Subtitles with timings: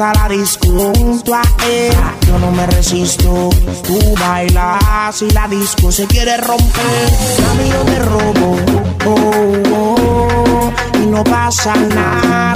[0.00, 1.92] a la disco junto a él.
[2.26, 3.50] Yo no me resisto.
[3.86, 7.10] Tú bailas y la disco se quiere romper.
[7.46, 8.56] Mami, yo te robo.
[9.06, 12.54] Oh, oh, y no pasa nada.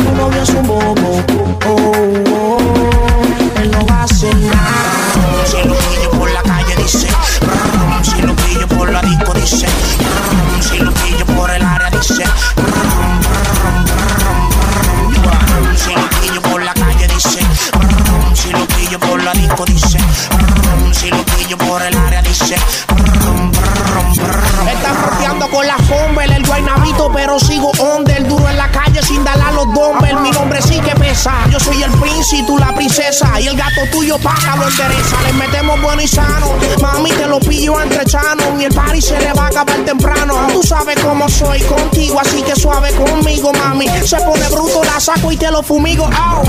[27.38, 28.26] Sigo under.
[28.26, 30.20] Duro en la calle sin darle a los dumbbells.
[30.20, 31.32] Mi nombre sí que pesa.
[31.50, 33.40] Yo soy el príncipe, tú la princesa.
[33.40, 35.16] Y el gato tuyo paga lo endereza.
[35.22, 36.54] Le metemos bueno y sano.
[36.80, 38.46] Mami, te lo pillo entre chanos.
[38.58, 40.48] Y el party se le va a acabar temprano.
[40.52, 43.88] Tú sabes cómo soy contigo, así que suave conmigo, mami.
[44.04, 46.08] Se pone bruto, la saco y te lo fumigo.
[46.08, 46.42] Oh.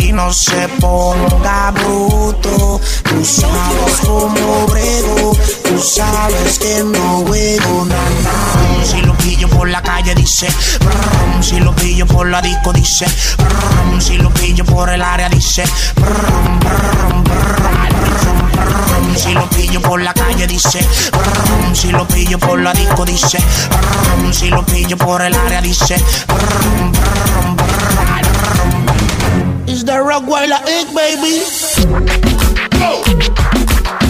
[0.00, 2.80] Y no se ponga bruto.
[3.04, 5.36] Tú sabes cómo brego.
[5.64, 8.65] Tú sabes que no juego nada.
[8.86, 10.46] Si lo pillo por la calle dice.
[10.80, 13.04] brum, Si lo pillo por la disco dice.
[13.36, 15.64] brum, Si lo pillo por el área dice.
[15.96, 20.86] brum, brum, brum, brum, lo pillo por la calle dice.
[21.12, 23.38] brum, lo pillo por la disco dice.
[23.70, 25.96] brum, Si lo pillo por el área dice.
[26.28, 27.66] brum, brum, brum.
[29.68, 31.42] Is the Rockweiler Egg, baby?
[32.64, 34.05] Aquí.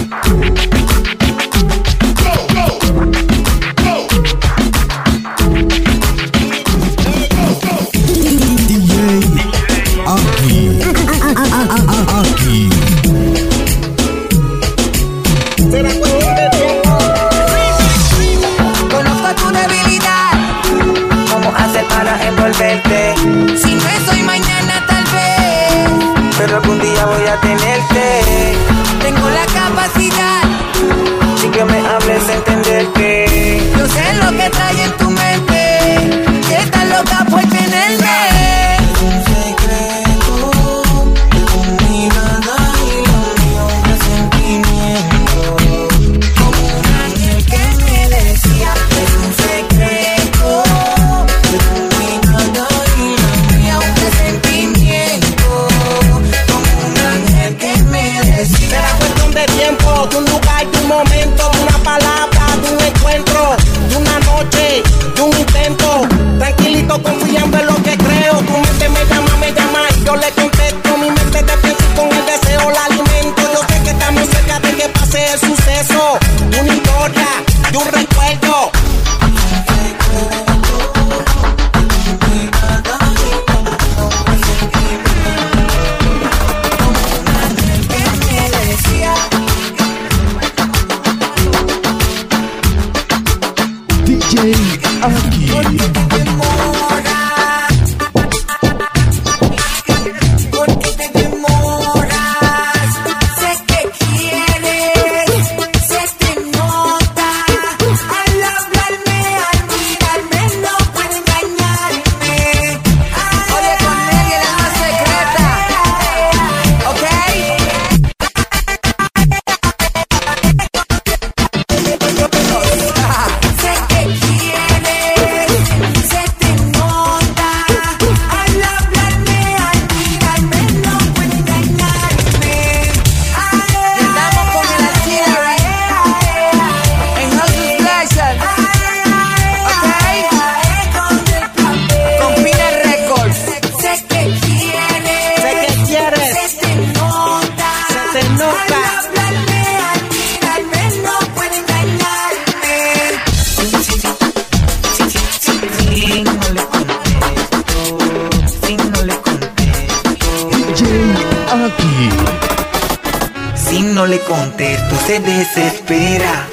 [164.27, 166.47] Contesto se desespera.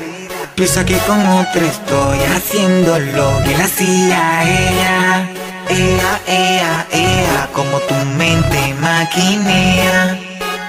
[0.55, 5.29] Piensa que con otra estoy haciendo lo que le hacía ella.
[5.69, 10.19] Ea, ea, ea, como tu mente maquinea.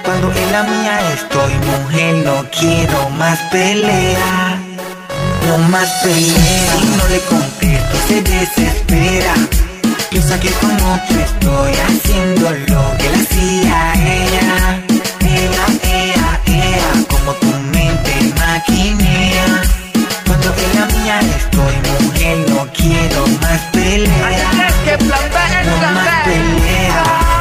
[0.04, 4.58] Cuando en la mía estoy, mujer, no quiero más pelea.
[5.46, 9.34] No más pelea, si no le contesto se desespera.
[10.10, 14.82] Piensa que con otro estoy haciendo lo que le hacía ella.
[15.20, 15.65] Ea,
[17.08, 19.62] como tu mente maquinea.
[20.26, 21.74] Cuando en la mía estoy,
[22.04, 24.68] mujer, no quiero más pelea.
[25.64, 27.35] No más pelea.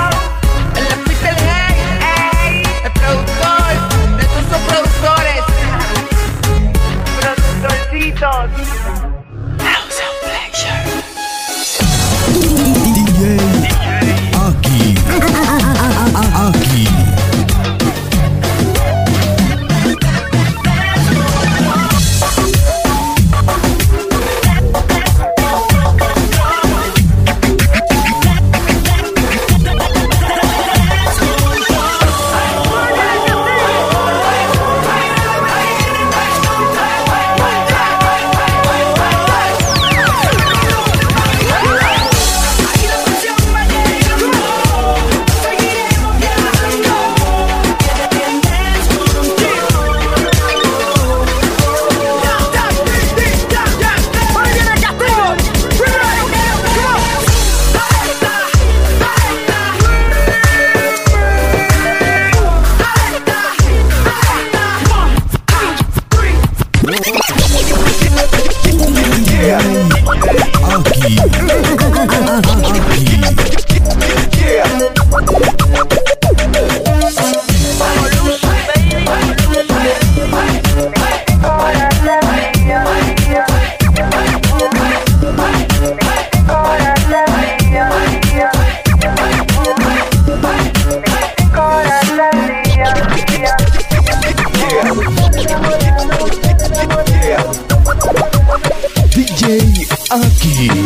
[99.15, 100.84] DJ aquí.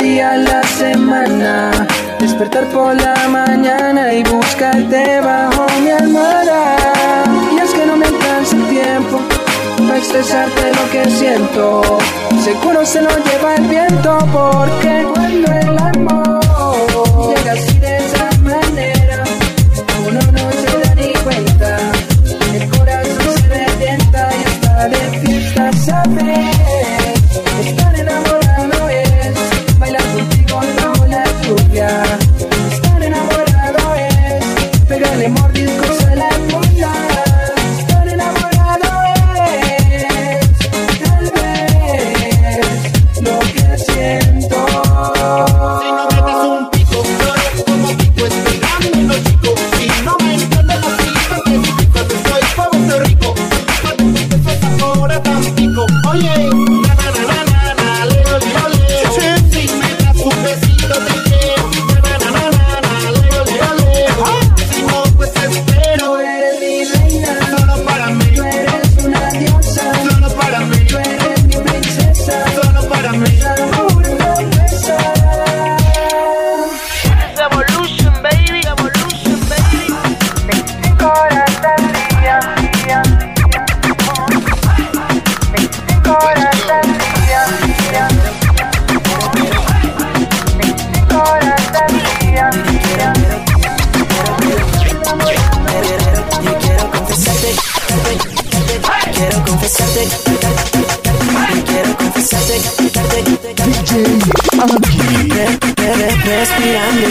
[0.00, 1.86] 8 días a la semana.
[2.18, 6.76] Despertar por la mañana y buscarte bajo mi almohada.
[7.52, 9.20] Y es que no me alcanza el tiempo
[9.78, 11.98] para expresarte lo que siento.
[12.42, 16.40] Seguro se lo lleva el viento porque cuando el amor
[17.28, 17.99] llega así de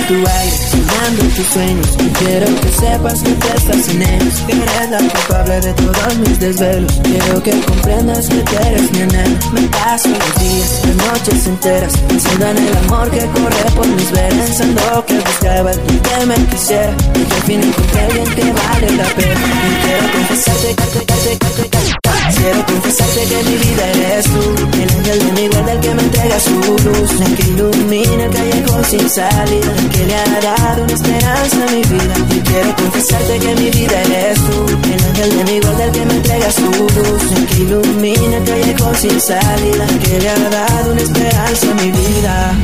[0.09, 1.87] tu aire, soñando tus sueños.
[1.99, 6.17] Y quiero que sepas que tú estás en ellos, que eres la culpable de todos
[6.17, 6.91] mis desvelos.
[7.03, 9.37] Quiero que comprendas que tú eres mi anhelo.
[9.53, 14.11] Me paso los días, las noches enteras, pensando en el amor que corre por mis
[14.11, 16.93] venas, pensando que buscaba el que me quisiera.
[17.13, 19.47] Y que al fin encontré alguien que vale la pena.
[19.69, 21.98] Y quiero confesarte, que- que- que-
[22.35, 24.41] Quiero confesarte que mi vida eres tú.
[24.81, 27.11] El ángel de mi guarda, el que me entrega su luz.
[27.25, 29.73] El que ilumina el callejón sin salida.
[29.91, 32.15] Que le ha dado una esperanza a mi vida.
[32.29, 34.65] Y quiero confesarte que mi vida eres tú.
[34.93, 37.31] El ángel de mi guarda, el que me entrega su luz.
[37.35, 39.87] El que ilumina el callejón sin salida.
[40.03, 42.55] Que le ha dado una esperanza a mi vida.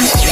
[0.00, 0.29] DJ